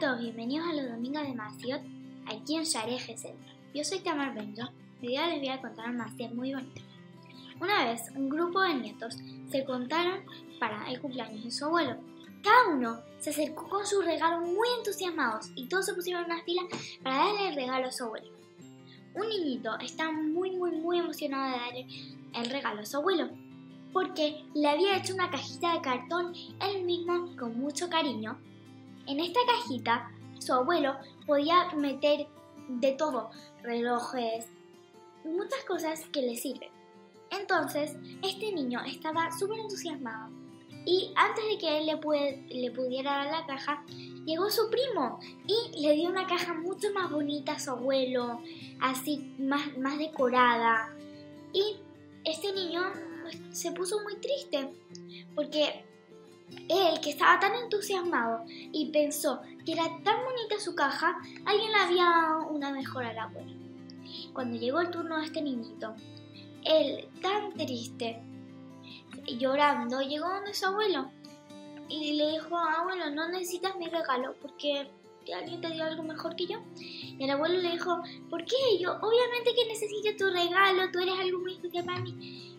[0.00, 1.80] todos, bienvenidos a los domingos de Maciot,
[2.26, 2.98] aquí en Share
[3.74, 4.68] Yo soy Tamar Benjo
[5.00, 6.80] y hoy les voy a contar una Maciot muy bonita.
[7.60, 9.16] Una vez, un grupo de nietos
[9.50, 10.20] se contaron
[10.58, 11.96] para el cumpleaños de su abuelo.
[12.42, 16.42] Cada uno se acercó con su regalo muy entusiasmados y todos se pusieron en una
[16.42, 16.62] fila
[17.02, 18.30] para darle el regalo a su abuelo.
[19.14, 21.86] Un niñito está muy, muy, muy emocionado de darle
[22.34, 23.30] el regalo a su abuelo
[23.92, 28.38] porque le había hecho una cajita de cartón él mismo con mucho cariño
[29.06, 32.26] en esta cajita, su abuelo podía meter
[32.68, 33.30] de todo,
[33.62, 34.46] relojes,
[35.24, 36.70] muchas cosas que le sirven.
[37.30, 40.30] Entonces, este niño estaba súper entusiasmado.
[40.84, 43.84] Y antes de que él le, le pudiera dar la caja,
[44.26, 48.40] llegó su primo y le dio una caja mucho más bonita a su abuelo,
[48.80, 50.92] así más, más decorada.
[51.52, 51.76] Y
[52.24, 52.82] este niño
[53.22, 54.70] pues, se puso muy triste
[55.34, 55.84] porque
[56.68, 61.78] él, que estaba tan entusiasmado y pensó que era tan bonita su caja, alguien le
[61.78, 63.52] había dado una mejor al abuelo.
[64.32, 65.94] Cuando llegó el turno de este niñito,
[66.64, 68.22] él, tan triste,
[69.26, 71.10] llorando, llegó donde su abuelo
[71.88, 74.90] y le dijo, abuelo, no necesitas mi regalo porque
[75.34, 76.58] alguien te dio algo mejor que yo.
[76.76, 78.78] Y el abuelo le dijo, ¿por qué?
[78.80, 82.00] Yo, obviamente que necesito tu regalo, tú eres algo muy especial para.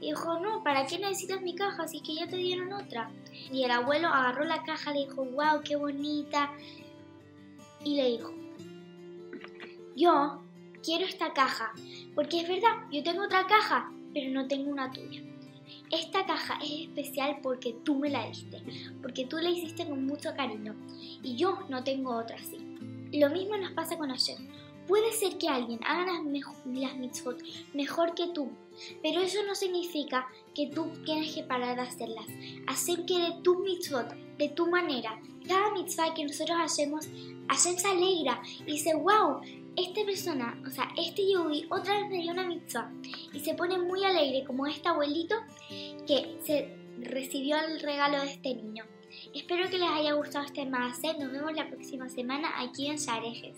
[0.00, 1.82] Y dijo, no, ¿para qué necesitas mi caja?
[1.82, 3.10] Así que ya te dieron otra.
[3.52, 6.52] Y el abuelo agarró la caja, le dijo, wow, qué bonita.
[7.84, 8.32] Y le dijo,
[9.96, 10.42] yo
[10.82, 11.72] quiero esta caja,
[12.14, 15.22] porque es verdad, yo tengo otra caja, pero no tengo una tuya.
[15.90, 18.62] Esta caja es especial porque tú me la diste,
[19.02, 20.74] porque tú la hiciste con mucho cariño
[21.22, 22.58] y yo no tengo otra así.
[23.12, 24.36] Lo mismo nos pasa con ayer.
[24.88, 26.22] Puede ser que alguien haga las,
[26.64, 27.42] las mitzvot
[27.74, 28.50] mejor que tú,
[29.02, 32.26] pero eso no significa que tú tienes que parar de hacerlas.
[32.66, 37.06] Hacer que de tu mitzvot, de tu manera, cada mitzvah que nosotros hacemos,
[37.48, 39.40] Hashem se alegra y dice, wow,
[39.76, 42.90] esta persona, o sea, este Yehudi otra vez me dio una mitzvah
[43.32, 45.36] y se pone muy alegre como este abuelito
[46.06, 48.84] que se recibió el regalo de este niño.
[49.34, 51.00] Espero que les haya gustado este más.
[51.18, 53.56] Nos vemos la próxima semana aquí en Sharejes.